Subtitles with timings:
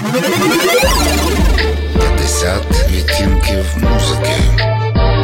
[0.00, 0.12] 50
[2.90, 4.36] відтінків музики.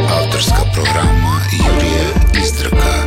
[0.09, 3.03] Авторська програма Юрія Іздрика.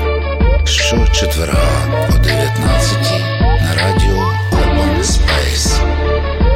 [0.65, 2.97] Щочетверга о 19
[3.41, 5.81] на радіо Urban Space.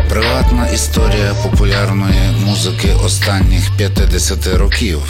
[0.09, 5.01] Приватна історія популярної музики останніх 50 років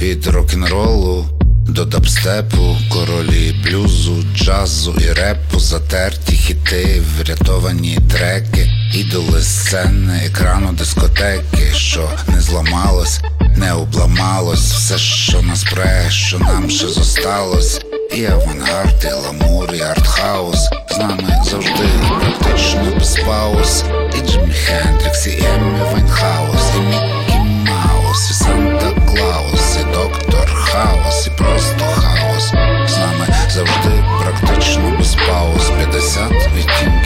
[0.00, 1.26] від рок-н-ролу
[1.68, 11.72] до дабстепу, королі блюзу, джазу і репу, затерті хіти, врятовані треки, ідоли сцени, екрану дискотеки,
[11.72, 13.20] що не зламалось,
[13.56, 17.80] не обламалось, все, що нас пре, що нам ще зосталось.
[18.12, 21.88] І авангард, і гламур, і артхаус З нами завжди
[22.20, 23.84] практично без пауз
[24.18, 31.26] І Джиммі Хендрікс, і Емі Вайнхаус, і Міккі Маус, і Санта Клаус, і доктор Хаус,
[31.26, 32.48] і просто хаос.
[32.90, 36.97] З нами завжди практично без пауз 50 відтінків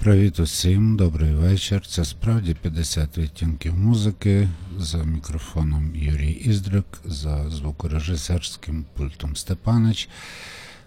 [0.00, 1.86] Привіт усім, добрий вечір.
[1.86, 4.48] Це справді 50 відтінків музики
[4.78, 10.08] за мікрофоном Юрій Іздрик, за звукорежисерським пультом Степанич.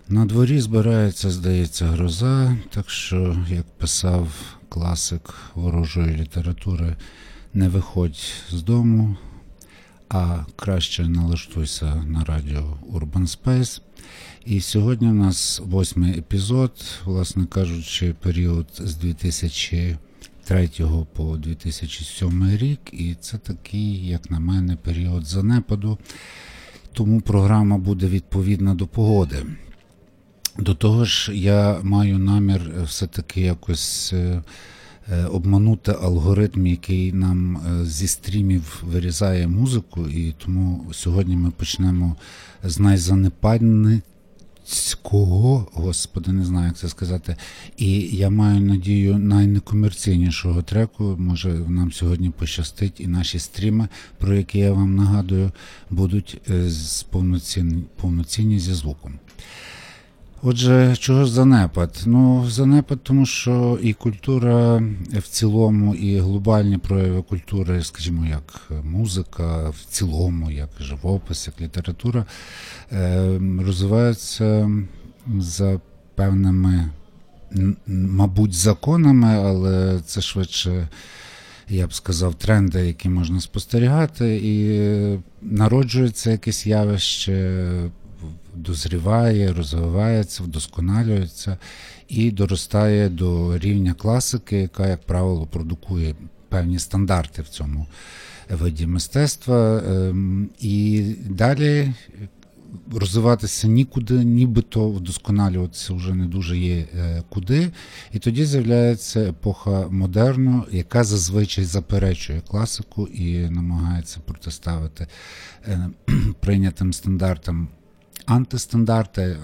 [0.10, 4.28] На дворі збирається, здається, гроза, так що, як писав
[4.70, 6.96] класик ворожої літератури,
[7.54, 9.18] не виходь з дому,
[10.10, 13.82] а краще налаштуйся на радіо Urban Space.
[14.46, 16.72] І сьогодні у нас восьмий епізод,
[17.06, 20.70] власне кажучи, період з 2003
[21.14, 25.98] по 2007 рік, і це такий, як на мене, період занепаду.
[26.94, 29.46] Тому програма буде відповідна до погоди.
[30.58, 34.44] До того ж, я маю намір все-таки якось е,
[35.12, 42.16] е, обманути алгоритм, який нам е, зі стрімів вирізає музику, і тому сьогодні ми почнемо
[42.64, 44.02] з найзанепадних
[45.02, 47.36] Кого, господи, не знаю, як це сказати.
[47.78, 51.16] І я маю надію найнекомерційнішого треку.
[51.20, 53.88] Може, нам сьогодні пощастить, і наші стріми,
[54.18, 55.52] про які я вам нагадую,
[55.90, 59.20] будуть з повноцінні, повноцінні зі звуком.
[60.46, 62.04] Отже, чого ж занепад?
[62.06, 69.70] Ну, занепад, тому що і культура в цілому, і глобальні прояви культури, скажімо, як музика,
[69.70, 72.26] в цілому, як живопис, як література,
[72.92, 74.72] е, розвиваються
[75.38, 75.80] за
[76.16, 76.90] певними,
[77.88, 80.88] мабуть, законами, але це швидше.
[81.70, 84.56] Я б сказав, тренди, які можна спостерігати, і
[85.42, 87.90] народжується якесь явище
[88.56, 91.58] дозріває, розвивається, вдосконалюється
[92.08, 96.16] і доростає до рівня класики, яка, як правило, продукує
[96.50, 97.88] певні стандарти в цьому
[98.50, 99.84] виді мистецтва.
[99.88, 101.94] Ем, і далі.
[102.96, 107.72] Розвиватися нікуди, нібито вдосконалюватися вже не дуже є е, куди.
[108.12, 115.08] І тоді з'являється епоха модерну, яка зазвичай заперечує класику і намагається протиставити
[115.68, 115.90] е,
[116.40, 117.68] прийнятим стандартам
[118.26, 119.38] антистандарти,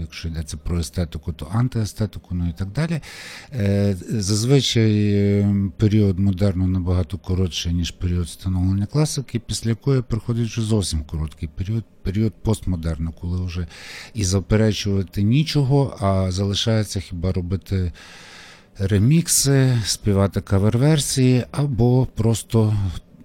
[0.00, 3.00] якщо йдеться про естетику, то антиестетику, ну і так далі.
[3.52, 10.62] Е, зазвичай е, період модерну набагато коротший, ніж період становлення класики, після якої приходить вже
[10.62, 13.66] зовсім короткий період, період постмодерну, коли вже
[14.14, 17.92] і заперечувати нічого, а залишається хіба робити.
[18.78, 22.76] Ремікси, співати кавер-версії або просто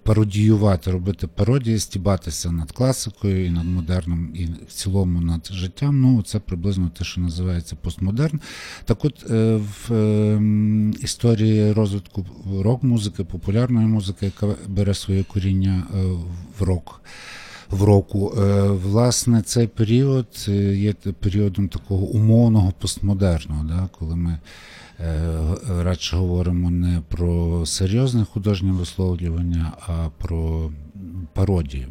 [0.08, 6.02] пародіювати, робити пародії, стібатися над класикою і над модерном, і в цілому над життям.
[6.02, 8.40] Ну, це приблизно те, що називається постмодерн.
[8.86, 12.26] Так от е, в ем, історії розвитку
[12.62, 16.04] рок-музики, популярної музики, яка бере своє коріння е,
[16.60, 17.02] в рок.
[17.72, 20.28] В року, е, власне, цей період
[20.74, 24.40] є періодом такого умовного постмодерну, да, коли ми
[25.00, 25.40] Е,
[25.84, 30.72] радше говоримо не про серйозне художнє висловлювання, а про
[31.34, 31.88] пародію.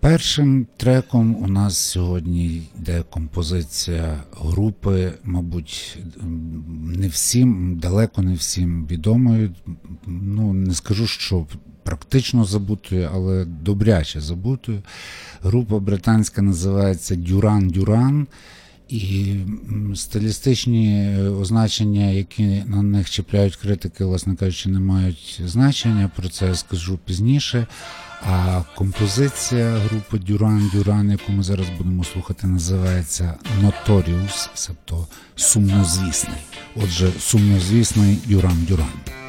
[0.00, 5.98] Першим треком у нас сьогодні йде композиція групи, мабуть,
[6.86, 9.54] не всім, далеко не всім відомою.
[10.06, 11.46] Ну, не скажу, що
[11.86, 14.82] практично забутою, але добряче забутою.
[15.42, 18.26] Група британська називається Дюран Дюран.
[18.88, 19.34] І
[19.94, 26.10] стилістичні е, означення, які на них чіпляють критики, власне кажучи, не мають значення.
[26.16, 27.66] Про це я скажу пізніше.
[28.22, 35.06] А композиція групи Дюран Дюран, яку ми зараз будемо слухати, називається Notorious, тобто
[35.36, 36.38] сумнозвісний.
[36.76, 39.25] Отже, сумнозвісний Дюран Дюран.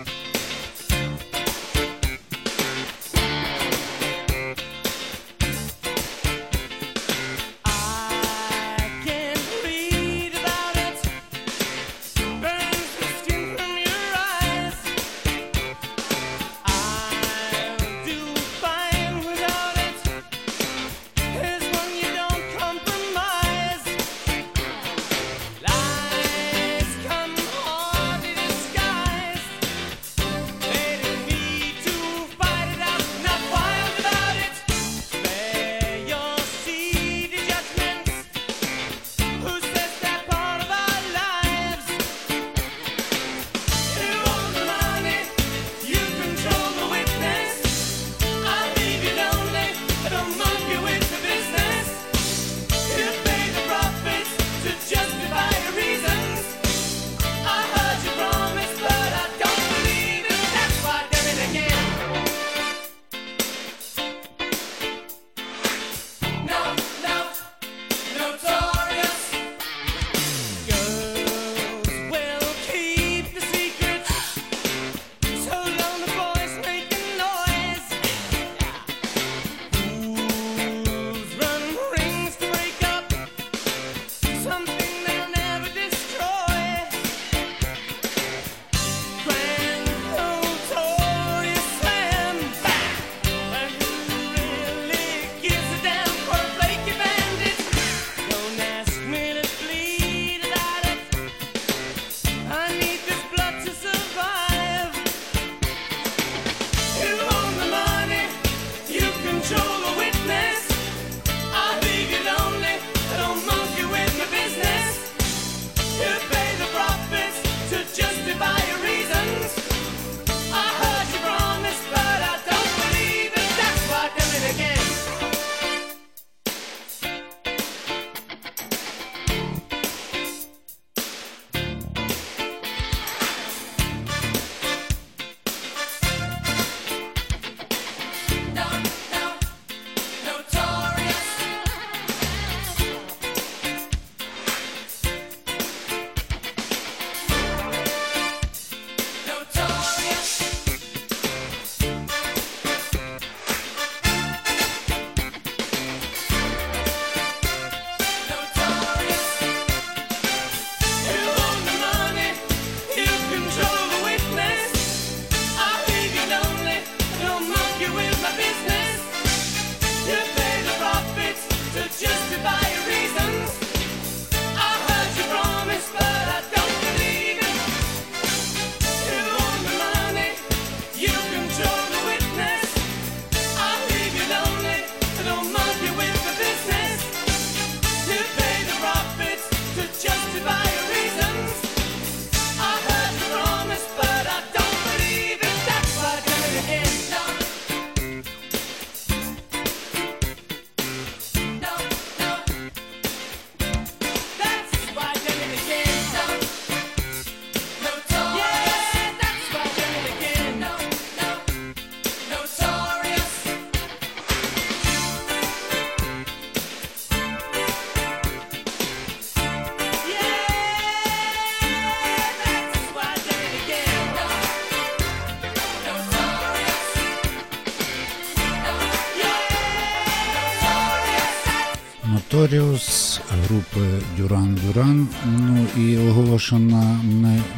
[236.38, 237.00] І оголошена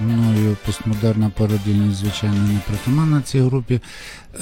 [0.02, 3.80] мною постмодерна пародійність, звичайно, не притаманна цій групі,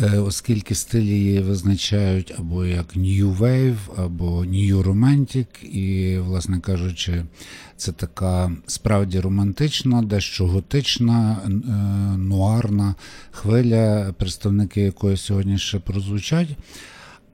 [0.02, 7.24] е, оскільки стилі її визначають або як New Wave, або New Romantic, і, власне кажучи,
[7.78, 11.50] це така справді романтична, дещо готична, е,
[12.18, 12.96] нуарна
[13.32, 16.50] хвиля, представники якої сьогодні ще прозвучать.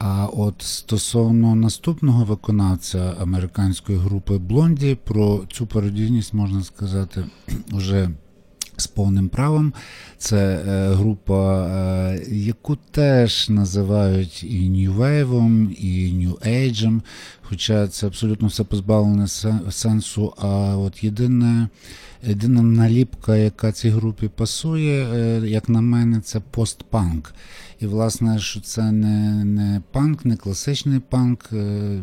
[0.05, 7.25] А от стосовно наступного виконавця американської групи Блонді, про цю пародійність можна сказати
[7.71, 8.09] вже
[8.77, 9.73] з повним правом.
[10.17, 17.01] Це е, група, е, яку теж називають і Wave, і Age,
[17.41, 19.27] хоча це абсолютно все позбавлене
[19.71, 20.33] сенсу.
[20.37, 21.67] А от єдине.
[22.27, 27.33] Єдина наліпка, яка цій групі пасує, е, як на мене, це постпанк.
[27.83, 31.49] І, власне, що це не не панк, не класичний панк.
[31.53, 32.01] Е,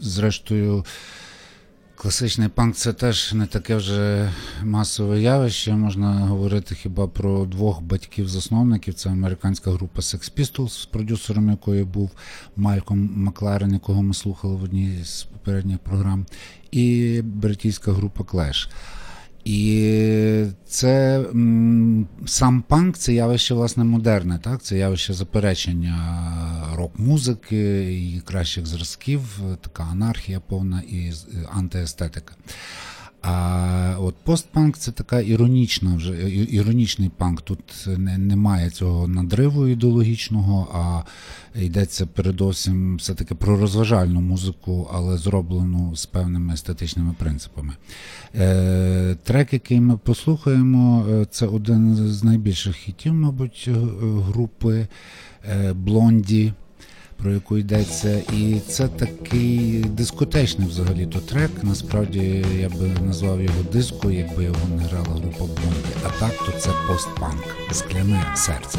[0.00, 0.84] зрештою,
[1.96, 5.72] класичний панк це теж не таке вже масове явище.
[5.72, 8.94] Можна говорити хіба про двох батьків-засновників.
[8.94, 12.10] Це американська група Sex Pistols, з продюсером якої був
[12.56, 16.26] Мальком Макларен, якого ми слухали в одній з попередніх програм,
[16.70, 18.68] і бритійська група Clash.
[19.44, 24.62] І це м, сам панк це явище власне модерне, так?
[24.62, 25.96] Це явище заперечення
[26.74, 31.12] рок-музики і кращих зразків, така анархія повна і
[31.52, 32.34] антиестетика.
[33.26, 37.40] А от постпанк це така іронічна вже іронічний панк.
[37.42, 37.88] Тут
[38.18, 41.02] немає цього надриву ідеологічного, а
[41.60, 47.72] йдеться передовсім все-таки про розважальну музику, але зроблену з певними естетичними принципами.
[48.34, 53.68] Е, трек, який ми послухаємо, е, це один з найбільших хітів, мабуть,
[54.02, 54.86] групи
[55.48, 56.52] е, Блонді
[57.16, 61.50] про яку йдеться, і це такий дискотечний взагалі то трек.
[61.62, 65.94] Насправді я би назвав його диско, якби його не грала група Бонді.
[66.06, 68.78] А так то це постпанк, скляне серце.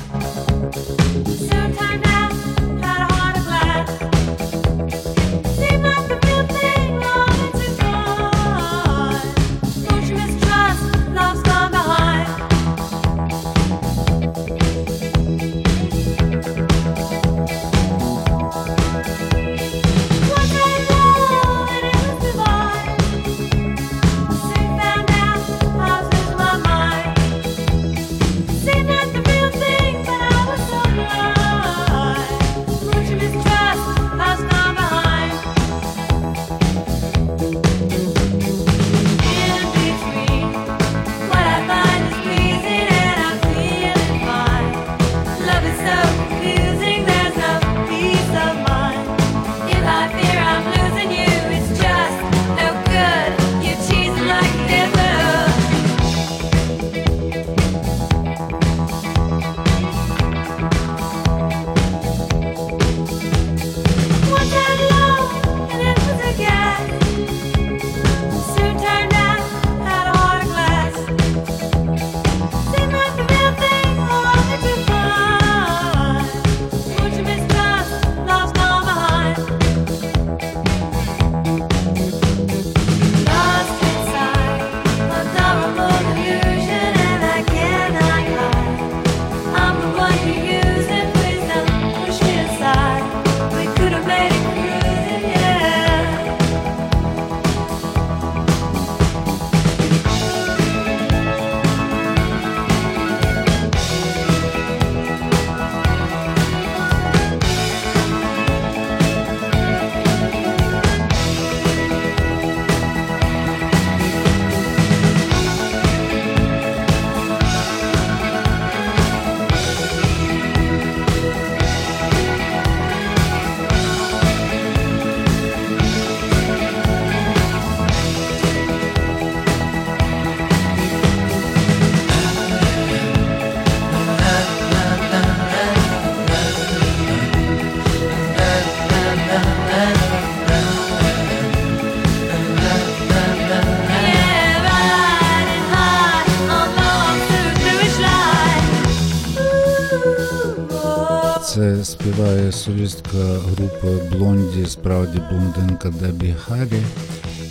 [152.51, 156.81] Співає солістка групи Блонді, справді блондинка Дебі Харрі.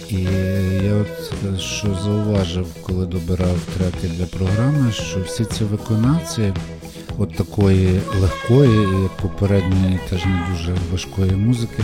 [0.08, 0.22] І
[0.84, 6.52] я от що зауважив, коли добирав треки для програми, що всі ці виконавці
[7.18, 11.82] от такої легкої, як попередньої, теж не дуже важкої музики,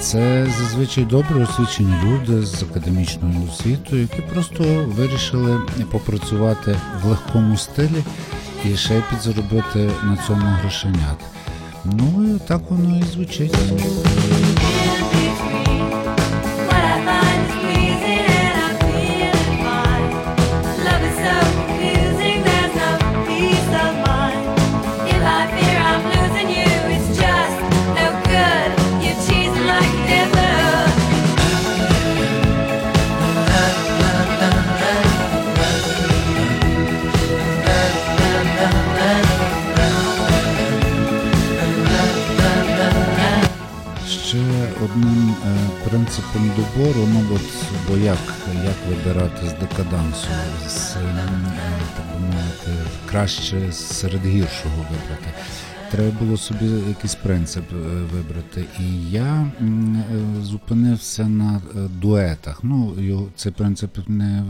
[0.00, 8.04] Це зазвичай добре освічені люди з академічною освітою, які просто вирішили попрацювати в легкому стилі
[8.64, 11.33] і ще й підзаробити на цьому грошенят.
[11.84, 13.54] Ну і так воно і звучить.
[53.14, 55.30] Краще серед гіршого вибрати.
[55.90, 57.76] Треба було собі якийсь принцип е,
[58.12, 58.64] вибрати.
[58.80, 59.66] І я е,
[60.42, 62.60] зупинився на е, дуетах.
[62.62, 62.94] Ну,
[63.36, 64.44] цей принцип не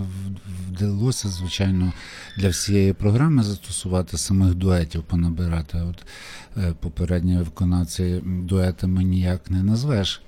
[0.68, 1.92] вдалося, звичайно,
[2.37, 5.78] для всієї програми застосувати самих дуетів, понабирати.
[5.78, 6.04] От
[6.80, 10.23] попередні виконавці дуетами ніяк не назвеш.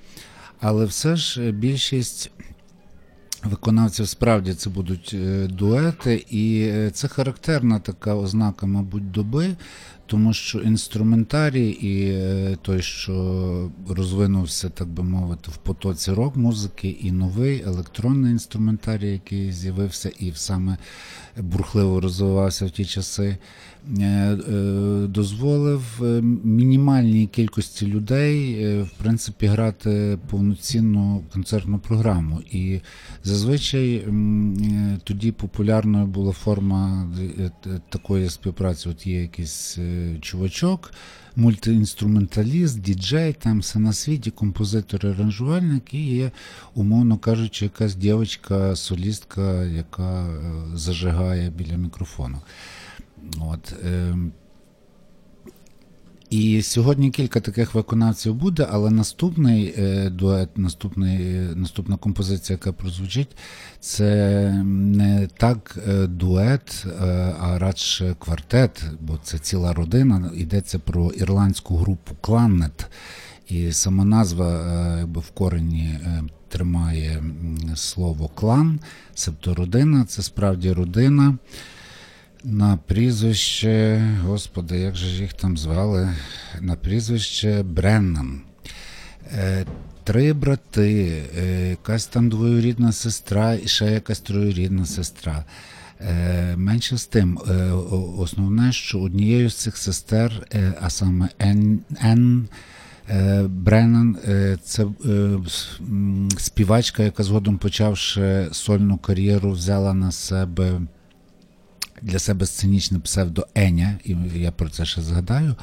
[0.59, 2.31] Але все ж більшість
[3.43, 9.55] виконавців справді це будуть е, дуети, і е, це характерна така ознака, мабуть, доби,
[10.05, 17.11] тому що інструментарій і е, той, що розвинувся, так би мовити, в потоці рок-музики, і
[17.11, 20.77] новий електронний інструментарій, який з'явився і саме
[21.37, 23.37] бурхливо розвивався в ті часи,
[25.07, 32.41] дозволив е, мінімальній кількості людей, е, в принципі, грати повноцінну концертну програму.
[32.51, 32.79] І
[33.23, 34.11] зазвичай е,
[35.03, 38.89] тоді популярною була форма е, е, такої співпраці.
[38.89, 40.91] От є якийсь е, чувачок,
[41.35, 46.31] мультиінструменталіст, діджей, там все на світі, композитор, аранжувальник, і є,
[46.75, 50.41] умовно кажучи, якась дівчинка, солістка, яка е,
[50.73, 52.37] зажигає біля мікрофону.
[53.39, 54.15] От, е,
[56.29, 62.71] і сьогодні кілька таких виконавців буде, але наступний е, дует, наступний, е, наступна композиція, яка
[62.71, 63.37] прозвучить,
[63.79, 67.05] це не так е, дует, е,
[67.41, 70.31] а радше квартет, бо це ціла родина.
[70.35, 72.85] Йдеться про ірландську групу Кланнет.
[73.49, 75.99] І сама назва якби в корені
[76.49, 77.23] тримає
[77.75, 78.79] слово клан,
[79.15, 81.37] себто родина, це справді родина.
[82.49, 86.09] На прізвище, господи, як же їх там звали?
[86.61, 88.41] На прізвище Бреннан.
[89.33, 89.65] Е,
[90.03, 95.45] три брати, е, якась там двоюрідна сестра і ще якась троюрідна сестра.
[96.01, 97.39] Е, менше з тим,
[98.17, 100.47] основне, що однією з цих сестер,
[100.81, 102.47] а саме Ен, Ен
[103.47, 104.17] Бреннан,
[104.63, 104.85] це
[106.37, 110.81] співачка, яка згодом почавши сольну кар'єру, взяла на себе
[112.01, 115.55] для себе сценічне псевдо Еня, і я про це ще згадаю.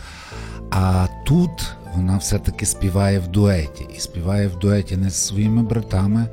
[0.70, 1.50] А тут
[1.94, 3.86] вона все-таки співає в дуеті.
[3.96, 6.26] І співає в дуеті не з своїми братами,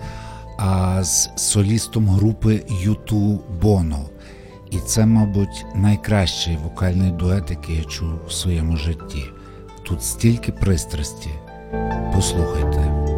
[0.57, 4.05] а з солістом групи U2 Bono.
[4.71, 9.23] І це, мабуть, найкращий вокальний дует, який я чув у своєму житті.
[9.83, 11.29] Тут стільки пристрасті.
[12.13, 13.10] Послухайте.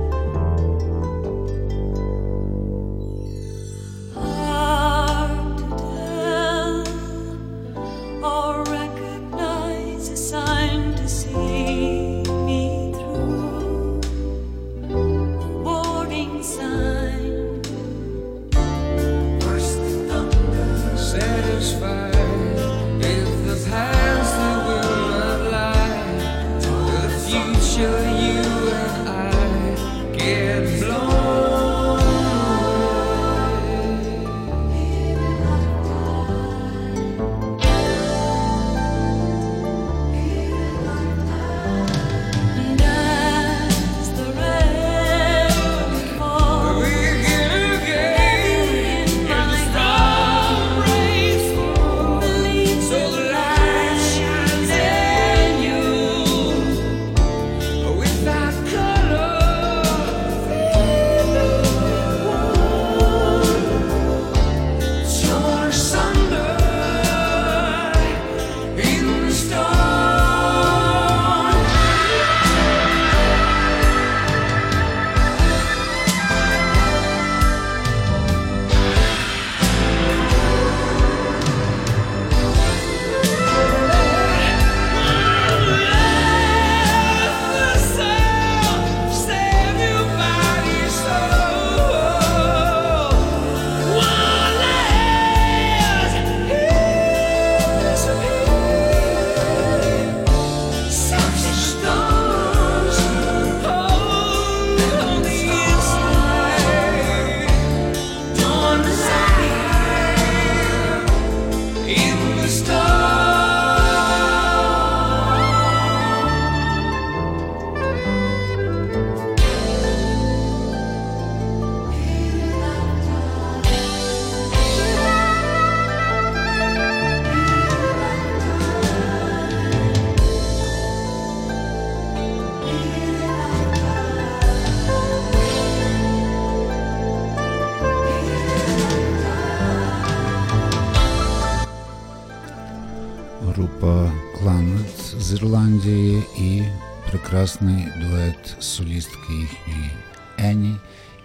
[149.03, 149.91] Солістки їхньої
[150.37, 150.75] Ені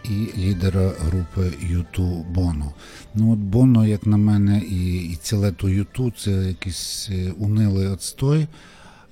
[0.05, 2.73] і лідера групи U2 Боно.
[3.15, 7.87] Ну от Боно, як на мене, і, і ціле то U2 це якийсь е, унилий
[7.87, 8.47] отстой.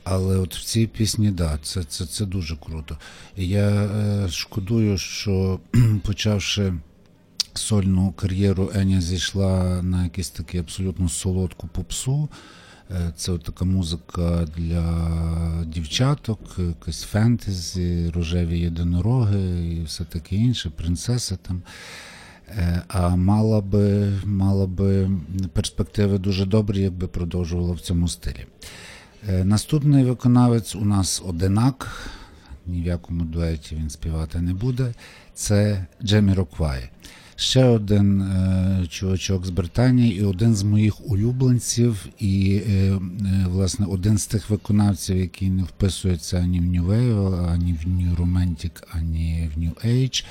[0.05, 2.99] Але от в цій пісні, да, це, це, це дуже круто.
[3.37, 5.61] Я е, шкодую, що
[6.03, 6.75] почавши
[7.55, 12.29] сольну кар'єру, Еня зійшла на якусь таку абсолютно солодку попсу.
[12.90, 14.85] Е, Це така музика для
[15.66, 21.62] дівчаток, якась фентезі, рожеві єдинороги і все таке інше, принцеса там.
[22.49, 25.11] Е, А мала би, мала би
[25.53, 28.46] перспективи дуже добрі, якби продовжувала в цьому стилі.
[29.29, 32.11] Е, Наступний виконавець у нас одинак,
[32.66, 34.94] ні в якому дуеті він співати не буде.
[35.35, 36.90] Це Джемі Роквай.
[37.38, 43.01] Ще один е, чувачок з Британії і один з моїх улюбленців, і е, е,
[43.49, 48.16] власне один з тих виконавців, який не вписується ані в New Wave, ані в New
[48.16, 50.25] Romantic, ані в New Age.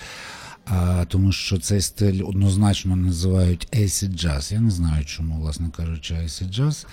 [0.65, 4.53] А, тому що цей стиль однозначно називають acid jazz.
[4.53, 6.85] Я не знаю, чому, власне кажучи, acid jazz.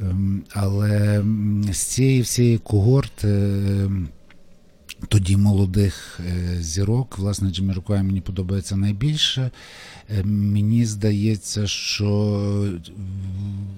[0.00, 1.24] Ем, Але
[1.72, 4.08] з цієї всієї когорти ем,
[5.10, 9.50] тоді молодих е, зірок, власне, Джеміркуай мені подобається найбільше.
[10.10, 12.08] Е, Мені здається, що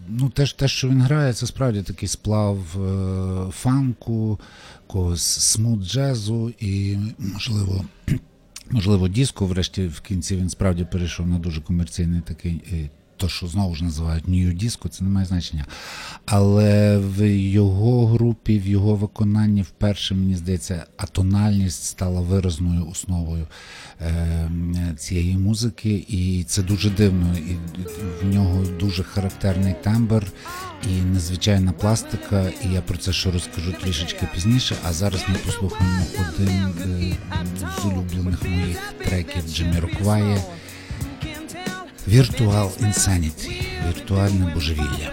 [0.09, 4.41] ну, те, те, що він грає, це справді такий сплав е, фанку,
[4.87, 7.85] когось смут джезу і, можливо,
[8.71, 12.61] можливо, диско, врешті в кінці він справді перейшов на дуже комерційний такий.
[13.23, 15.67] То, що знову ж називають Disco, це не має значення.
[16.27, 23.47] Але в його групі, в його виконанні вперше, мені здається, атональність стала виразною основою
[24.01, 24.49] е,
[24.99, 27.37] цієї музики, і це дуже дивно.
[27.39, 27.57] І
[28.23, 30.27] в нього дуже характерний тембр
[30.91, 32.51] і незвичайна пластика.
[32.65, 34.77] І я про це ще розкажу трішечки пізніше.
[34.85, 37.17] А зараз ми послухаємо один е,
[37.83, 40.43] з улюблених моїх треків Джимі Рокває
[42.09, 45.13] Virtual Insanity, віртуальне божевілля.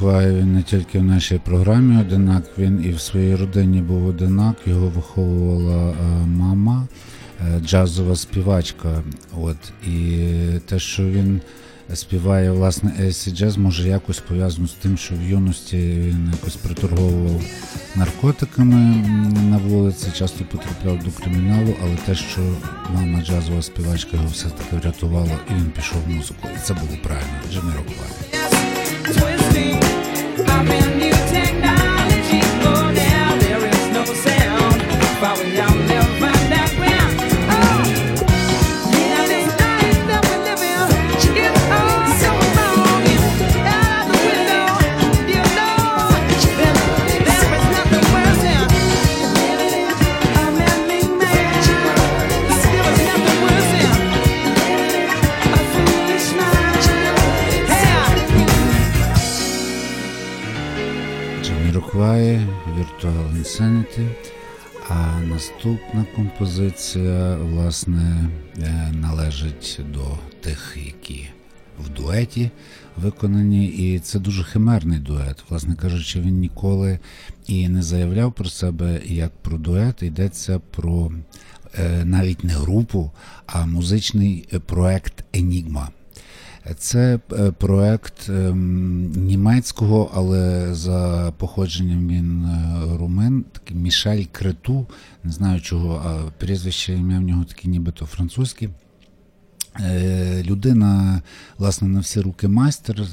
[0.00, 0.40] Yeah.
[0.40, 4.56] Він не тільки в нашій програмі одинак, він і в своїй родині був одинак.
[4.66, 6.86] Його виховувала е, мама,
[7.40, 9.02] е, джазова співачка.
[9.36, 10.28] От і
[10.66, 11.40] те, що він
[11.94, 17.42] співає власне AC джаз, може якось пов'язано з тим, що в юності він якось приторговував
[17.96, 18.76] наркотиками
[19.50, 22.40] на вулиці, часто потрапляв до криміналу, але те, що
[22.94, 26.48] мама джазова співачка його все-таки врятувала, і він пішов в музику.
[26.56, 27.38] І це було правильно.
[27.52, 28.45] Джиммі Роквай.
[29.14, 29.76] twisting.
[30.48, 31.35] I've been mutating.
[62.06, 62.46] Джамірокваї
[62.78, 64.08] Virtual Insanity.
[64.88, 71.28] А наступна композиція, власне, е, належить до тих, які
[71.78, 72.50] в дуеті
[72.96, 75.44] виконані, і це дуже химерний дует.
[75.48, 76.98] Власне кажучи, він ніколи
[77.46, 80.02] і не заявляв про себе як про дует.
[80.02, 81.12] Йдеться про
[81.78, 83.10] е, навіть не групу,
[83.46, 85.88] а музичний е, проект Енігма.
[86.78, 92.48] Це е, проект ем, німецького, але за походженням він
[92.98, 94.86] румен, такий Мішель Крету,
[95.24, 98.68] не знаю чого, а прізвище ім'я в нього таке нібито французьке.
[99.80, 101.22] Е, Людина,
[101.58, 103.06] власне, на всі руки майстер е,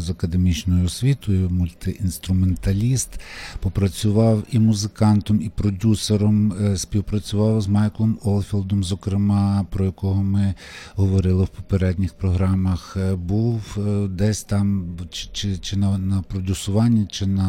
[0.00, 3.20] з академічною освітою, мультиінструменталіст,
[3.60, 10.54] попрацював і музикантом, і продюсером, е, співпрацював з Майклом Олфілдом, зокрема, про якого ми
[10.94, 12.96] говорили в попередніх програмах.
[13.14, 17.48] Був десь там чи, чи, чи на, на продюсуванні, чи на,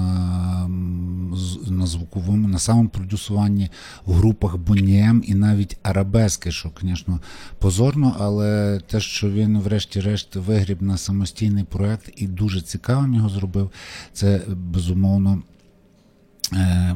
[1.67, 3.69] на звуковому, на самому продюсуванні
[4.05, 7.19] в групах Бонієм і навіть Арабески, що, звісно,
[7.59, 8.38] позорно, але
[8.87, 13.71] те, що він, врешті-решт, вигріб на самостійний проект і дуже цікавим його зробив,
[14.13, 15.41] це безумовно.
[16.53, 16.95] Е,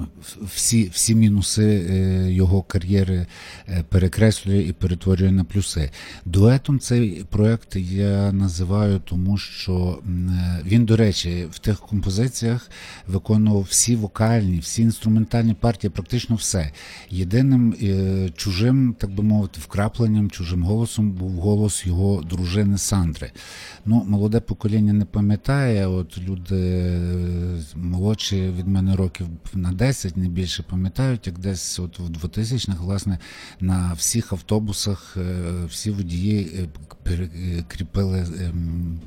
[0.56, 3.26] Всі, всі мінуси е, його кар'єри
[3.68, 5.92] е, перекреслює і перетворює на плюси.
[6.26, 10.00] Дуетом цей проект я називаю, тому що
[10.66, 12.70] він, до речі, в тих композиціях
[13.08, 16.72] виконував всі вокальні, всі інструментальні партії, практично все.
[17.10, 17.76] Єдиним
[18.36, 23.32] чужим, так би мовити, вкрапленням, чужим голосом був голос його дружини Сандри.
[23.86, 27.00] Ну, молоде покоління не пам'ятає, от люди
[27.76, 30.64] молодші від мене років на 10, не більше.
[30.64, 33.20] Пам'ятають, як десь от в 2000-х, власне,
[33.60, 36.68] на всіх автобусах е, всі водії е,
[37.04, 39.00] перекріпили ем,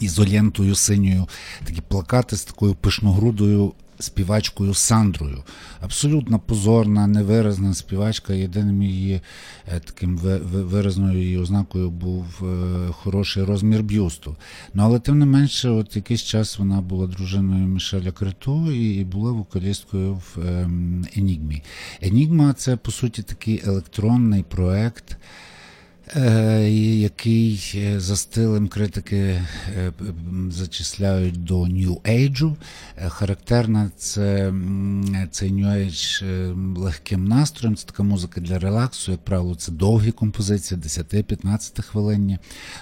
[0.00, 1.28] ізолентою синьою
[1.64, 5.42] такі плакати з такою пишногрудою співачкою Сандрою.
[5.80, 8.32] Абсолютно позорна, невиразна співачка.
[8.32, 9.20] Єдиним її
[9.68, 14.36] е, таким ви- ви- виразною її ознакою був е, хороший розмір бюсту.
[14.74, 19.04] Ну але тим не менше, от якийсь час вона була дружиною Мішеля Крету і, і
[19.04, 21.62] була вокалісткою в ем, Енігмі.
[22.00, 25.16] Енігма це по суті такий електронний проект.
[26.16, 26.70] Е,
[27.00, 29.92] який е, за стилем критики е,
[30.50, 32.54] зачисляють до New Age.
[33.08, 34.52] Характерна це
[35.30, 37.76] цей New Age легким настроєм.
[37.76, 39.12] Це така музика для релаксу.
[39.12, 42.38] Як правило, це довгі композиції, 10-15 хвилинні.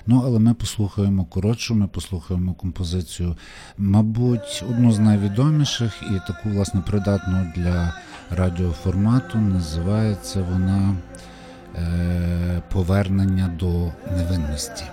[0.07, 3.37] Ну, але ми послухаємо коротшу, ми послухаємо композицію,
[3.79, 7.95] мабуть, одну з найвідоміших і таку, власне, придатну для
[8.31, 9.39] радіоформату.
[9.39, 10.97] Називається вона
[12.69, 14.85] повернення до невинності.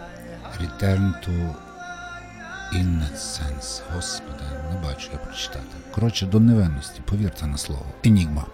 [0.61, 1.55] Return to
[2.73, 3.81] innocence.
[3.95, 4.43] Господи,
[4.73, 5.65] не бачу я прочитати.
[5.91, 7.85] Коротше, до невинності, повірте на слово.
[8.03, 8.45] Енігма.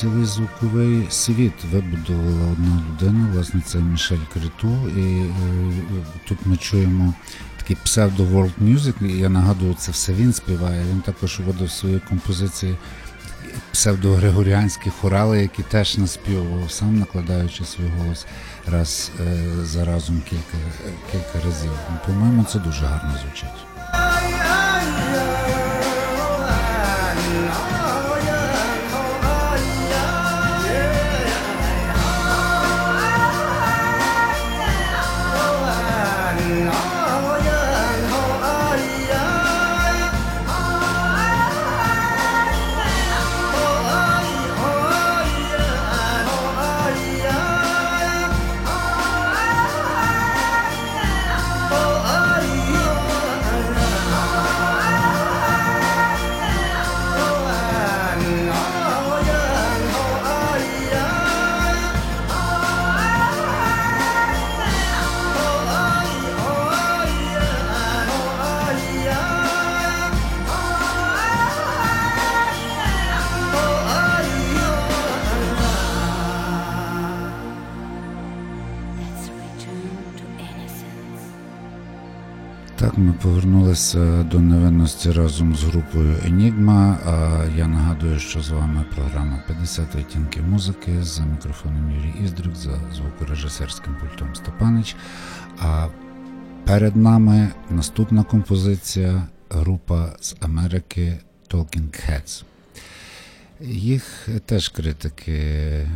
[0.00, 4.88] Цілий звуковий світ вибудувала одна людина, власне, це Мішель Криту.
[4.96, 5.32] І е,
[6.28, 7.14] тут ми чуємо
[7.56, 9.06] такий псевдо World Music.
[9.06, 10.84] і Я нагадую, це все він співає.
[10.90, 12.76] Він також вводив свої композиції
[13.72, 18.26] псевдогригоріанські хорали, які теж наспівував сам, накладаючи свій голос
[18.66, 20.58] раз е, за разом кілька,
[21.12, 21.70] кілька разів.
[22.06, 23.69] По-моєму, це дуже гарно звучить.
[83.22, 86.98] Повернулися до невинності разом з групою Енігма.
[87.56, 93.96] Я нагадую, що з вами програма 50 відтінків музики за мікрофоном Юрій Іздрик, за звукорежисерським
[94.00, 94.96] пультом Степанич.
[95.58, 95.88] А
[96.64, 101.18] перед нами наступна композиція група з Америки
[101.50, 102.44] Talking Heads.
[103.60, 105.86] Їх теж критики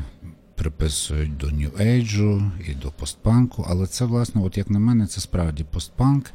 [0.54, 5.64] приписують до Age і до постпанку, але це, власне, от як на мене, це справді
[5.64, 6.30] постпанк.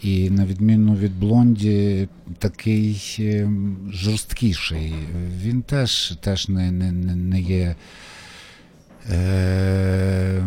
[0.00, 2.08] І на відміну від Блонді,
[2.38, 3.50] такий е,
[3.92, 4.94] жорсткіший.
[5.42, 7.76] Він теж, теж не, не не є.
[9.10, 10.42] Е,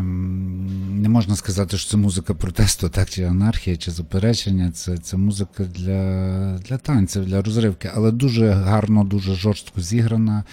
[0.91, 4.71] не можна сказати, що це музика протесту, так, чи анархія, чи заперечення.
[4.71, 10.43] Це, це музика для, для танців, для розривки, але дуже гарно, дуже жорстко зіграна.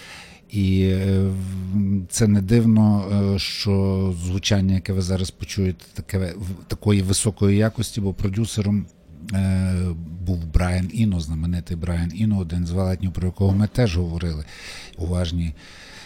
[0.49, 1.31] І е,
[2.09, 3.05] це не дивно,
[3.35, 6.33] е, що звучання, яке ви зараз почуєте, таке
[6.67, 8.85] такої високої якості, бо продюсером
[9.33, 9.75] е,
[10.21, 14.45] був Брайан Іно, знаменитий Брайан Іно, один з велетнів, про якого ми теж говорили.
[14.97, 15.53] Уважні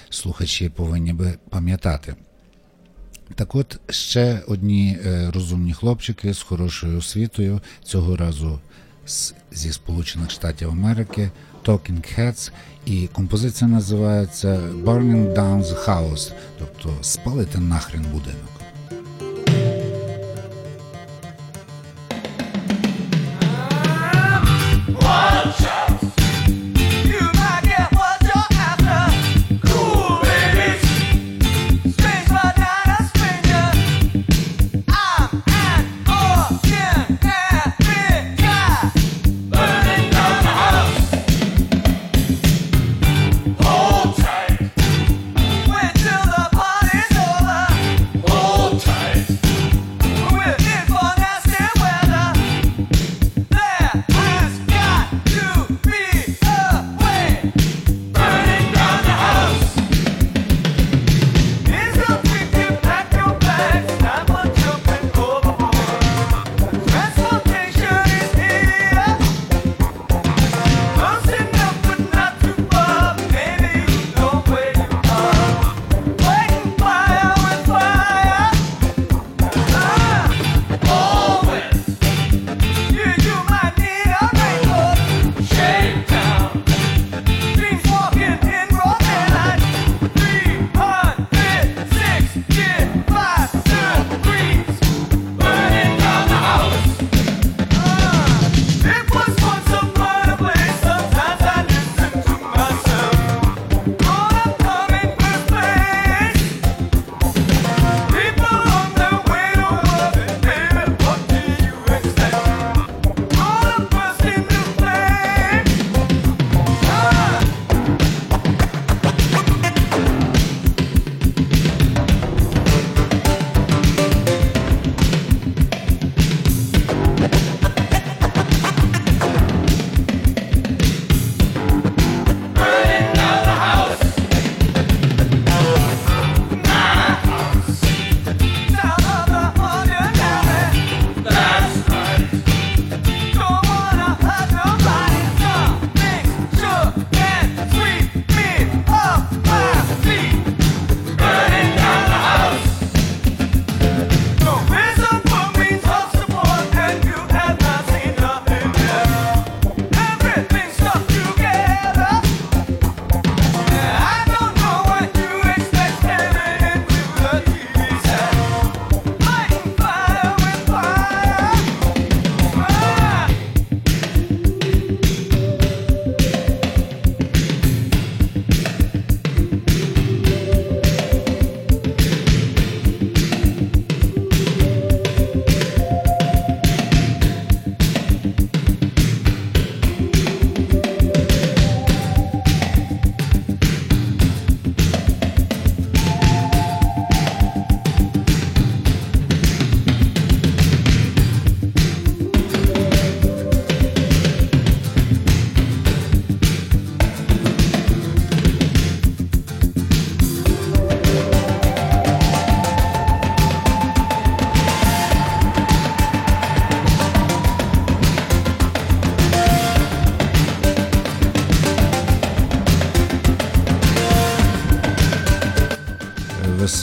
[0.10, 2.16] слухачі повинні би пам'ятати.
[3.36, 4.98] Так от ще одні
[5.34, 8.60] розумні хлопчики з хорошою освітою, цього разу
[9.52, 11.32] зі Сполучених Штатів Америки,
[11.66, 12.52] Talking Heads,
[12.86, 18.50] і композиція називається Burning Down the House, тобто спалити нахрен будинок.
[25.60, 25.79] You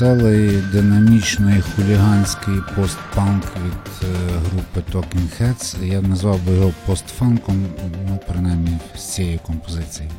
[0.00, 5.84] веселий, динамічний, хуліганський постпанк від е, групи Talking Heads.
[5.84, 7.66] Я назвав би його постфанком,
[8.08, 10.10] ну, принаймні з цієї композиції.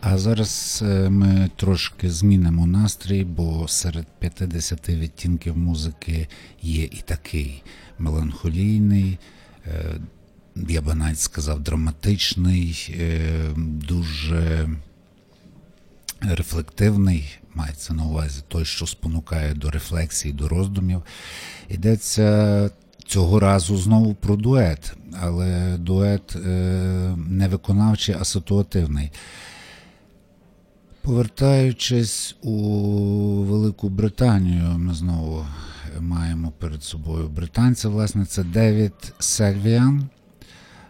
[0.00, 6.28] А зараз е, ми трошки змінимо настрій, бо серед 50 відтінків музики
[6.62, 7.62] є і такий
[7.98, 9.18] меланхолійний,
[9.66, 10.00] е,
[10.68, 12.96] я би навіть сказав, драматичний,
[13.56, 14.68] дуже
[16.20, 21.02] рефлективний, мається на увазі той, що спонукає до рефлексії, до роздумів.
[21.68, 22.70] Йдеться
[23.06, 26.48] цього разу знову про дует, але дует е,
[27.28, 29.10] не виконавчий, а ситуативний.
[31.00, 32.52] Повертаючись у
[33.42, 35.46] Велику Британію, ми знову
[36.00, 37.88] маємо перед собою британця.
[37.88, 40.08] Власне, це Девід Сельвіан,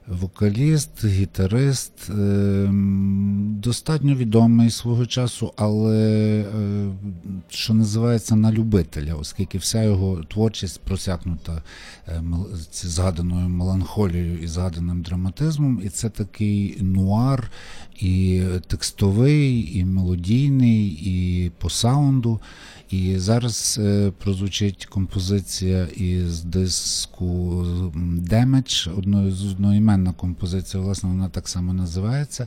[0.09, 6.89] вокаліст, гітарист, ем, достатньо відомий свого часу, але е,
[7.49, 11.63] що називається на любителя, оскільки вся його творчість просякнута
[12.09, 12.23] е,
[12.73, 17.51] згаданою меланхолією і згаданим драматизмом, і це такий нуар
[18.01, 22.41] і текстовий, і мелодійний, і по саунду.
[22.91, 27.65] І зараз е, прозвучить композиція із диску
[28.31, 32.47] Damage, одно, одноіменна композиція, власне, вона так само називається.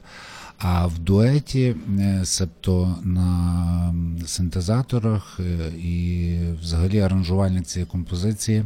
[0.58, 3.96] А в дуеті, е, себто на
[4.26, 8.66] синтезаторах е, і взагалі аранжувальник цієї композиції.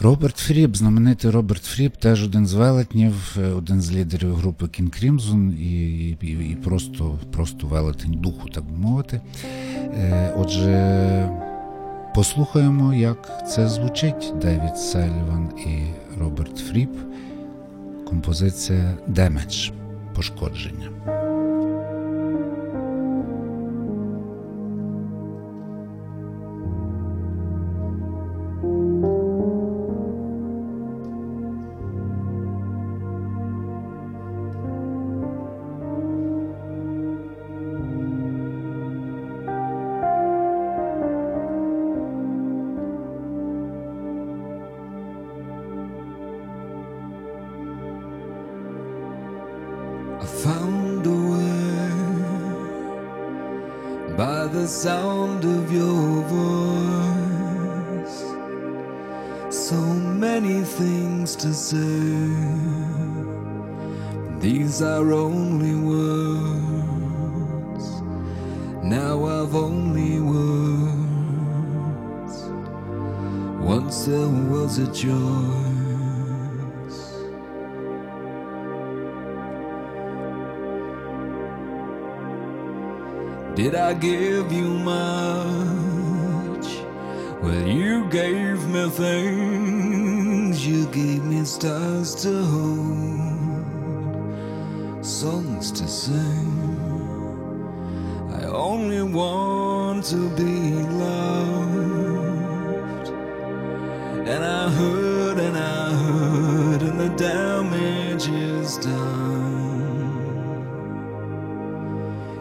[0.00, 5.04] Роберт Фріп, знаменитий Роберт Фріп, теж один з велетнів, е, один з лідерів групи King
[5.04, 9.20] Crimson і, і, і просто, просто велетень духу, так би мовити.
[9.44, 11.28] Е, Отже,
[12.14, 15.82] послухаємо, як це звучить Девід Сельван і
[16.20, 16.90] Роберт Фріп.
[18.08, 19.72] Композиція Damage
[20.14, 21.21] пошкодження.
[100.04, 101.92] To be loved.
[104.26, 110.10] And I heard and I heard, and the damage is done.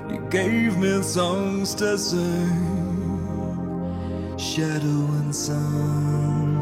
[0.10, 2.66] You gave me songs to sing,
[4.40, 6.58] shadow and sun,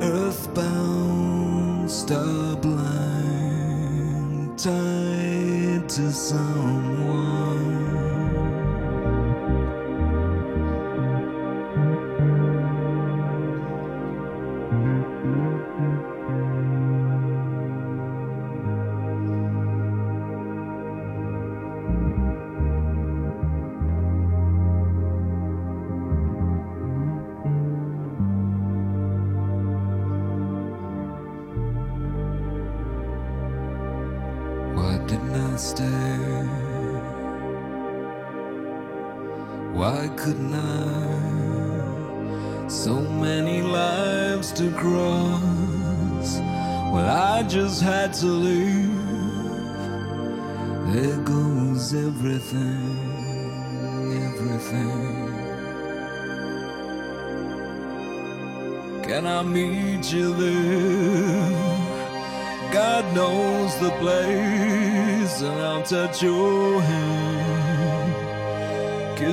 [0.00, 6.81] earthbound, star blind, tied to someone.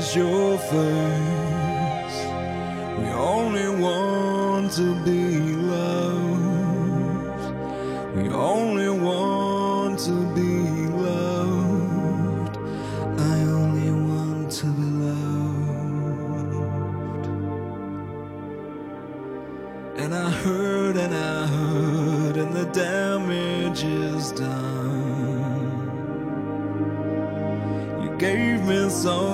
[0.09, 2.19] Kiss your face.
[2.97, 6.45] We only want to be loved.
[8.15, 8.68] We only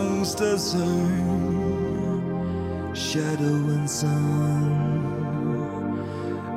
[0.06, 0.58] songs the
[2.94, 4.72] shadow and sun.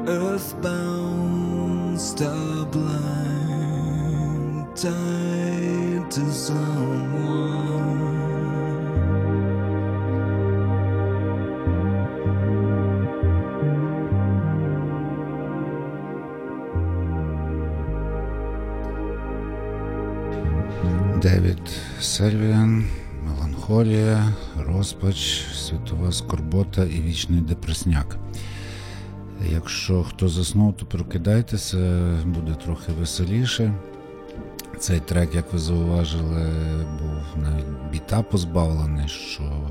[0.07, 3.17] Earthbound star blind
[4.77, 7.59] tied to someone.
[21.21, 21.61] David
[21.99, 22.98] Sylvian
[23.69, 28.17] Меланхолія, Розпач, Світова скорбота і вічний депресняк.
[29.53, 31.77] Якщо хто заснув, то прокидайтеся,
[32.27, 33.75] буде трохи веселіше.
[34.81, 36.47] Цей трек, як ви зауважили,
[36.99, 39.71] був навіть біта позбавлений, що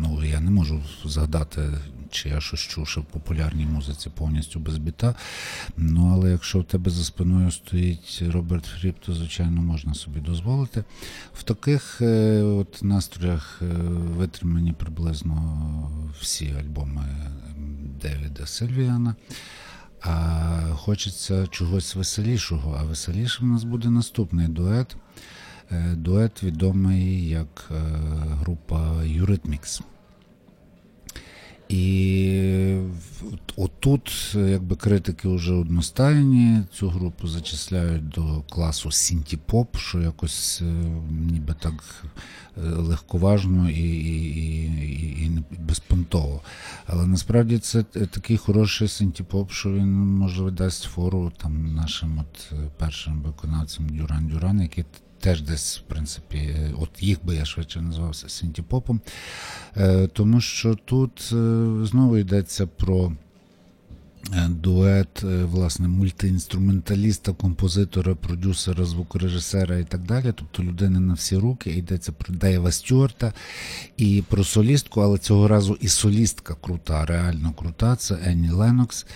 [0.00, 1.62] ну, я не можу згадати,
[2.10, 5.14] чи я щось чув, в популярній музиці повністю без біта.
[5.76, 10.84] Ну, але якщо в тебе за спиною стоїть Роберт Фріп, то звичайно можна собі дозволити.
[11.34, 13.66] В таких е, от настроях е,
[14.16, 15.90] витримані приблизно
[16.20, 17.04] всі альбоми
[18.02, 19.14] Девіда Сильвіана.
[20.04, 22.78] А хочеться чогось веселішого.
[22.80, 24.96] А веселішим у нас буде наступний дует.
[25.70, 27.74] Е, Дует відомий як е,
[28.38, 29.80] група Eurythmics.
[31.68, 32.76] І
[33.56, 40.64] отут, е, якби критики вже одностайні, цю групу зачисляють до класу сінті-поп, що якось е,
[41.30, 42.04] ніби так
[42.56, 46.40] е, легковажно і, і, і, і безпонтово.
[46.86, 52.56] Але насправді це такий хороший синтіпоп, що він може дасть фору там нашим от е,
[52.78, 54.88] першим виконавцям Дюран Дюран, які т-
[55.20, 59.00] теж десь, в принципі, е, от їх би я швидше назвався синтіпопом.
[59.76, 63.12] Попом, Тому що тут е, знову йдеться про е,
[64.48, 70.32] дует е, власне мультиінструменталіста, композитора, продюсера, звукорежисера і так далі.
[70.36, 71.70] Тобто людини на всі руки.
[71.70, 73.32] Йдеться про Дейва Стюарта
[73.96, 77.96] і про солістку, але цього разу і солістка крута, реально крута.
[77.96, 79.06] Це Енні Ленокс.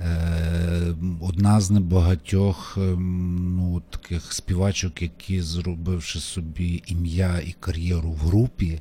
[0.00, 8.80] Е, Одна з небагатьох ну, таких співачок, які, зробивши собі ім'я і кар'єру в групі,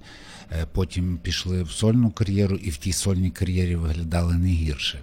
[0.51, 4.99] е, потім пішли в сольну кар'єру і в тій сольній кар'єрі виглядали не гірше.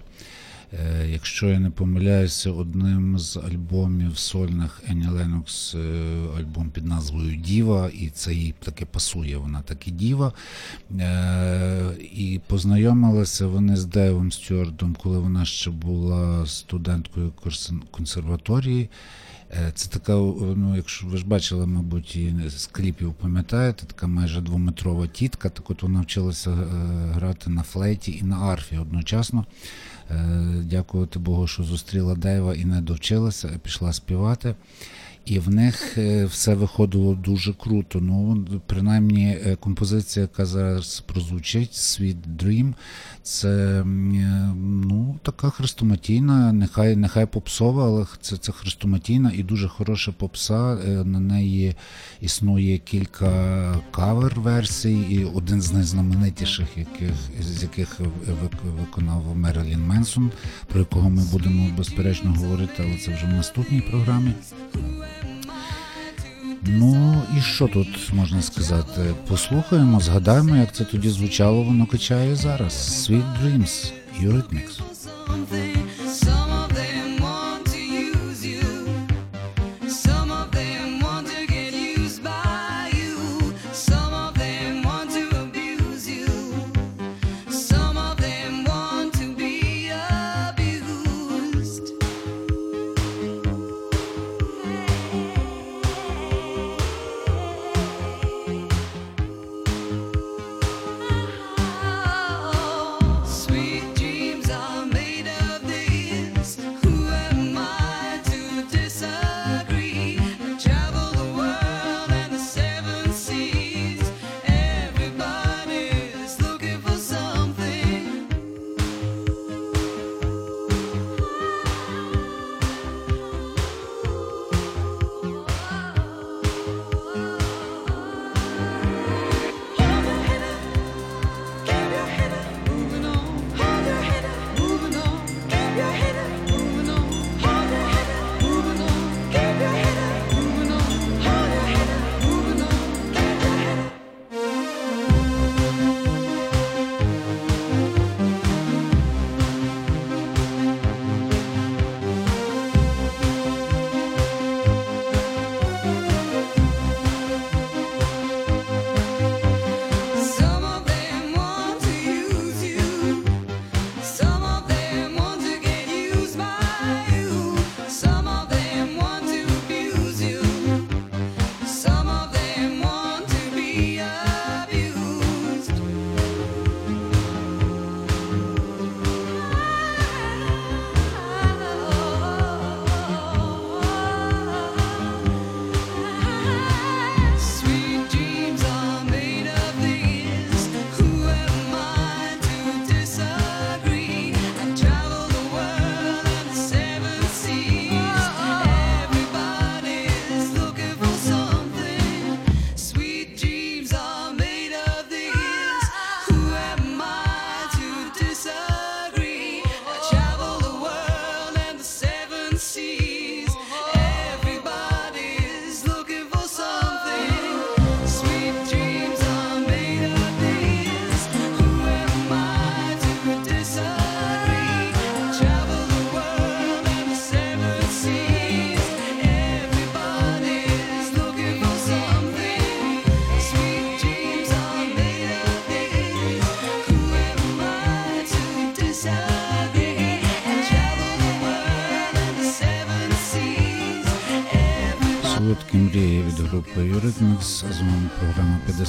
[0.73, 5.75] Е, Якщо я не помиляюся, одним з альбомів сольних Енні Ленокс
[6.37, 10.33] альбом під назвою Діва, і це їй таки пасує, вона таки діва.
[10.99, 17.33] Е, І познайомилися вони з Дейвом Стюардом, коли вона ще була студенткою
[17.91, 18.89] консерваторії.
[19.51, 20.13] Е, Це така,
[20.55, 25.49] ну, якщо ви ж бачили, мабуть, і з кліпів пам'ятаєте, така майже двометрова тітка.
[25.49, 26.51] Так от вона вчилася
[27.13, 29.45] грати на флейті і на арфі одночасно.
[30.11, 34.55] Е, Дякувати Богу, що зустріла Дейва і не довчилася, а пішла співати.
[35.25, 37.99] І в них е, все виходило дуже круто.
[38.01, 42.73] Ну, принаймні, е, композиція, яка зараз прозвучить, Sweet Dream,
[43.23, 43.83] це е,
[44.65, 50.75] ну, така хрестоматійна, нехай, нехай попсова, але це, це хрестоматійна і дуже хороша попса.
[51.05, 51.75] На неї
[52.21, 53.31] існує кілька
[53.91, 57.99] кавер-версій, і один з найзнаменитіших, яких, з яких
[58.79, 60.31] виконав Мерлін Менсон,
[60.67, 64.33] про якого ми будемо безперечно говорити, але це вже в наступній програмі.
[66.63, 69.01] Ну і що тут можна сказати?
[69.27, 72.73] Послухаємо, згадаємо, як це тоді звучало, воно качає зараз.
[72.73, 73.91] Sweet Dreams,
[74.21, 74.81] Eurythmics.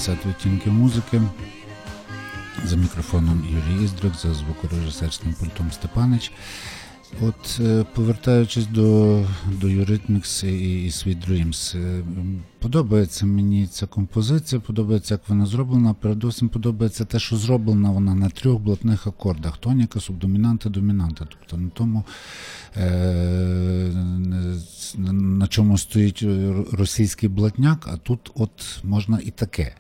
[0.07, 1.23] 50 відтінків музики.
[2.65, 6.33] За мікрофоном Юрій Іздрик, за звукорежисерським пультом Степанич.
[7.21, 8.83] От е, повертаючись до,
[9.47, 12.03] до Eurythmics і, Sweet Dreams, е,
[12.63, 15.95] подобається мені ця композиція, подобається, як вона зроблена.
[15.95, 21.27] Передусім подобається те, що зроблена вона на трьох блатних акордах: тоніка, субдомінанта, домінанта.
[21.31, 22.05] Тобто на тому,
[22.77, 23.93] е,
[24.97, 26.23] на- чому стоїть
[26.73, 29.75] російський блатняк, а тут от можна і таке.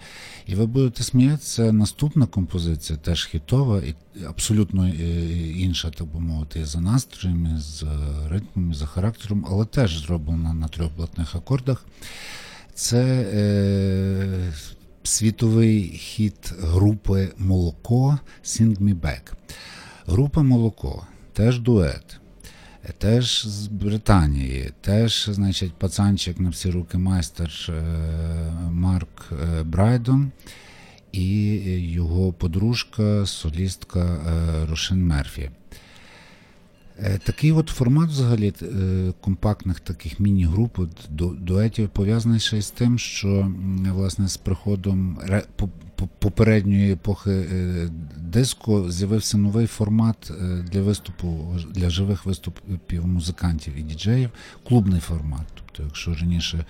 [0.47, 3.95] І ви будете сміятися, наступна композиція теж хітова, і
[4.29, 4.93] абсолютно е,
[5.51, 7.85] інша, так би мовити, і за настроями, з
[8.29, 11.85] ритмом, і за характером, але теж зроблена на трьох блатних акордах.
[12.75, 13.03] Це
[13.35, 14.53] е,
[15.03, 19.33] світовий хіт групи Молоко Sing Me Back.
[20.07, 22.19] Група Молоко теж дует.
[22.99, 27.73] Теж з Британії, теж, значить, пацанчик на всі руки майстер е,
[28.71, 30.31] Марк е, Брайдон
[31.13, 35.51] і його подружка, солістка е, Рошин Мерфі.
[36.99, 40.79] Е, Такий от формат взагалі е, компактних таких міні-груп,
[41.41, 43.53] дуетів пов'язаний ще з тим, що
[43.93, 50.33] власне з приходом ре- по- по- попередньої епохи е, диско з'явився новий формат
[50.73, 54.31] для виступу, для живих виступів музикантів і діджеїв,
[54.69, 55.47] клубний формат.
[55.55, 56.65] Тобто, якщо раніше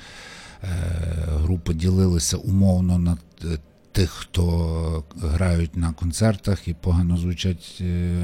[1.27, 3.17] групи ділилися умовно на
[3.93, 8.15] тих, хто грають на концертах і погано звучать е,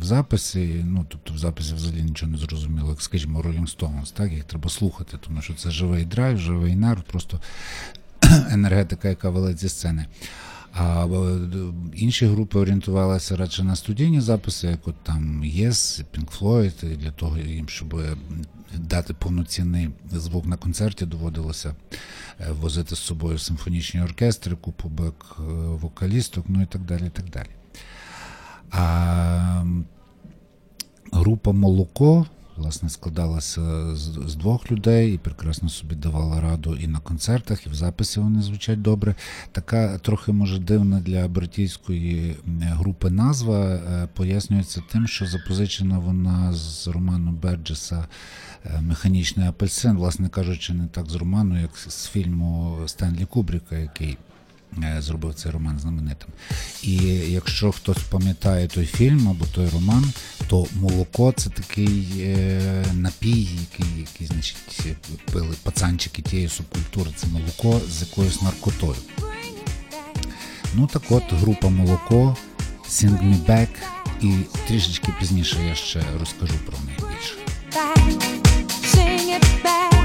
[0.00, 0.84] в записі.
[0.86, 4.70] Ну, тобто в записі взагалі нічого не зрозуміло, як скажімо, Rolling Stones, так, їх треба
[4.70, 7.40] слухати, тому що це живий драйв, живий нерв, просто
[8.50, 10.06] енергетика, яка вела зі сцени.
[10.72, 11.06] А
[11.94, 17.38] інші групи орієнтувалися радше на студійні записи, як от там Yes, Pink Floyd, для того
[17.38, 18.02] їм, щоб
[18.74, 21.74] дати повноцінний звук на концерті, доводилося
[22.40, 25.42] е, возити з собою симфонічні оркестри, купу бек е,
[26.48, 27.06] ну і так далі.
[27.06, 27.48] і так далі.
[28.70, 29.64] А
[31.12, 32.26] група Молоко
[32.58, 37.74] власне складалася з, двох людей і прекрасно собі давала раду і на концертах, і в
[37.74, 39.14] записі вони звучать добре.
[39.52, 46.88] Така трохи може дивна для братійської групи назва е, пояснюється тим, що запозичена вона з
[46.88, 48.06] роману Берджеса
[48.64, 54.10] е, Механічний апельсин, власне кажучи, не так з роману, як з фільму Стенлі Кубріка, який
[54.10, 54.27] е,
[54.98, 56.28] зробив цей роман знаменитим.
[56.82, 56.94] І
[57.30, 60.12] якщо хтось пам'ятає той фільм або той роман,
[60.46, 64.56] то молоко це такий е, напій, який, який значить,
[65.32, 67.10] пили пацанчики тієї субкультури.
[67.16, 68.96] Це молоко з якоюсь наркотою.
[70.74, 72.36] Ну так от, група молоко,
[72.90, 73.68] Sing Me Back,
[74.22, 74.34] і
[74.68, 77.34] трішечки пізніше я ще розкажу про неї більше.
[78.94, 79.97] sing it back,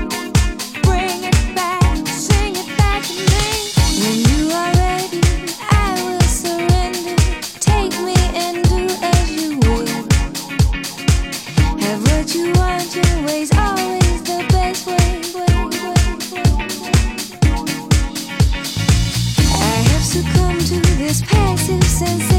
[21.13, 22.32] this passive sensation,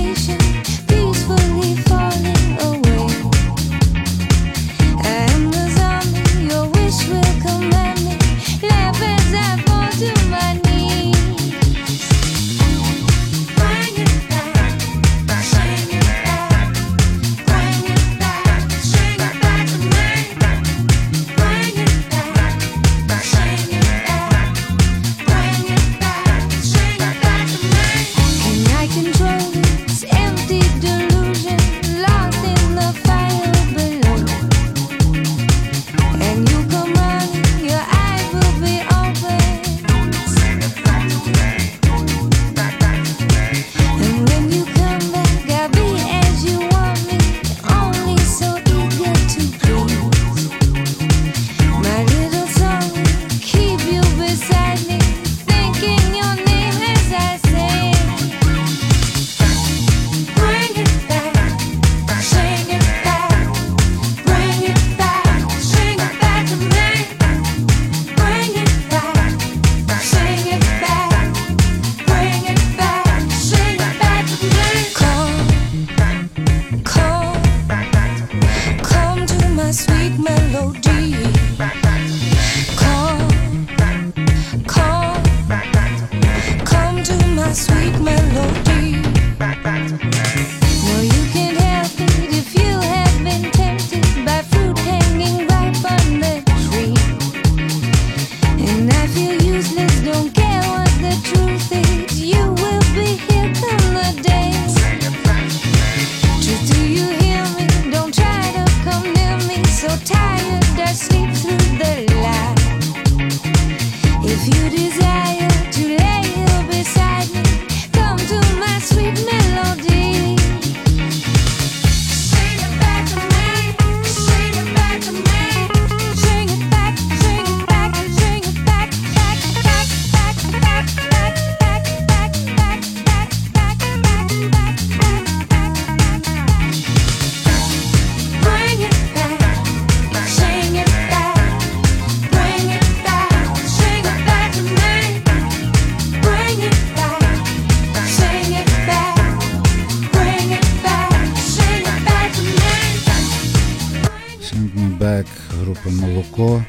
[156.15, 156.65] Молоко.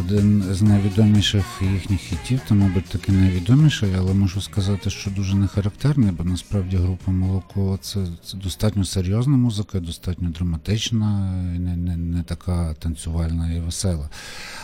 [0.00, 5.46] Один з найвідоміших їхніх хітів, то, мабуть, таки найвідоміший, але можу сказати, що дуже не
[5.46, 12.22] характерний, бо насправді група Молоко це, це достатньо серйозна музика, достатньо драматична, не, не, не
[12.22, 14.10] така танцювальна і весела.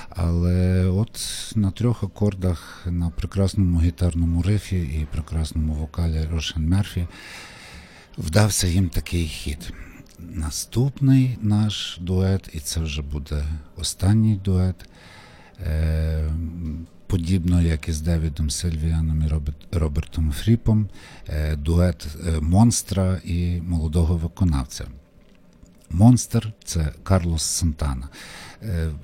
[0.08, 1.20] Але от
[1.54, 7.06] на трьох акордах, на прекрасному гітарному рифі і прекрасному вокалі Рошен Мерфі
[8.18, 9.72] вдався їм такий хід.
[10.30, 13.44] Наступний наш дует, і це вже буде
[13.76, 14.76] останній дует.
[15.66, 16.30] Е,
[17.06, 19.30] подібно як і з Девідом Сильвіаном і
[19.76, 20.88] Робертом Фріпом,
[21.28, 24.84] е, дует е, монстра і молодого виконавця.
[25.90, 28.08] Монстр це Карлос Сантана.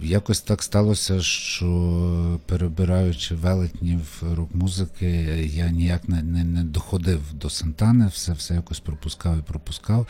[0.02, 5.06] Якось так сталося, що перебираючи велетнів рок-музики,
[5.54, 10.06] я ніяк не, не, не доходив до Сантани, все, все якось пропускав і пропускав.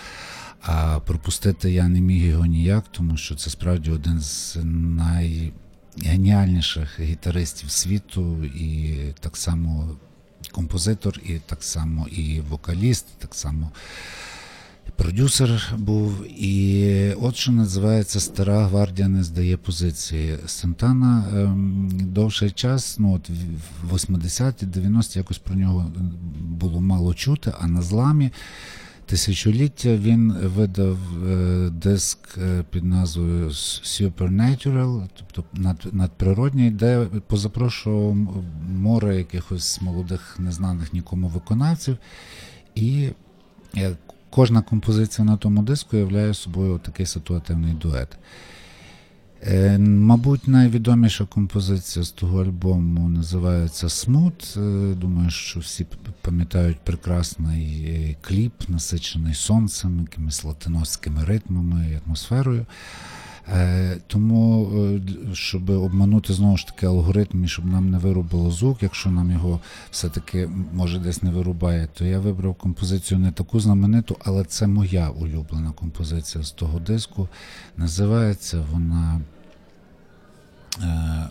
[0.62, 4.56] А пропустити я не міг його ніяк, тому що це справді один з
[5.96, 9.96] найгеніальніших гітаристів світу, і так само
[10.52, 13.70] композитор, і так само і вокаліст, так само
[14.98, 16.26] продюсер був.
[16.26, 20.38] І от що називається Стара гвардія не здає позиції.
[20.46, 23.30] Сантана ем, довший час, ну от
[23.82, 25.92] в 80-ті, 90-ті якось про нього
[26.40, 28.30] було мало чути, а на зламі.
[29.08, 30.98] Тисячоліття він видав
[31.28, 35.44] е, диск е, під назвою Supernatural, тобто
[35.92, 38.16] надприродній, де позапрошував
[38.68, 41.96] море якихось молодих, незнаних нікому виконавців.
[42.74, 43.08] І
[43.76, 43.96] е,
[44.30, 48.08] кожна композиція на тому диску являє собою такий ситуативний дует.
[49.46, 54.54] Е, Мабуть, найвідоміша композиція з того альбому називається Смут.
[54.56, 55.86] Е, Думаю, що всі
[56.20, 62.66] пам'ятають прекрасний е, кліп, насичений сонцем, якимись латиноськими ритмами і атмосферою.
[63.48, 65.00] Е, Тому, е,
[65.34, 69.60] щоб обманути знову ж таки алгоритм, і щоб нам не вирубило звук, якщо нам його
[69.90, 75.08] все-таки може десь не вирубає, то я вибрав композицію не таку знамениту, але це моя
[75.08, 77.28] улюблена композиція з того диску.
[77.76, 79.20] Називається вона
[80.82, 80.84] е,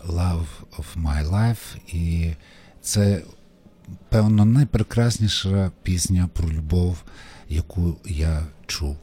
[0.08, 0.46] Love
[0.78, 1.94] of My Life.
[1.94, 2.34] І
[2.80, 3.22] це,
[4.08, 7.02] певно, найпрекрасніша пісня про любов,
[7.48, 8.96] яку я чув.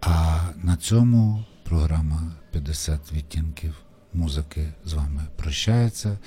[0.00, 3.74] А на цьому програма 50 відтінків
[4.12, 6.18] музики з вами прощається.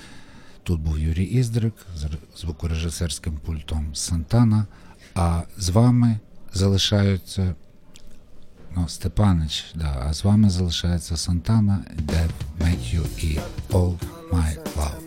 [0.62, 2.06] Тут був Юрій Іздрик з
[2.40, 4.66] звукорежисерським пультом Сантана.
[5.14, 6.18] А з вами
[6.52, 7.54] залишаються
[8.76, 12.30] ну, Степанич, да, а з вами залишається Сантана, Dead
[12.60, 13.40] Make You і
[13.70, 13.98] All
[14.32, 15.02] My Love.